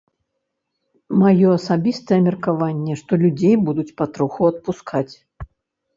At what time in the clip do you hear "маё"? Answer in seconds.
1.23-1.51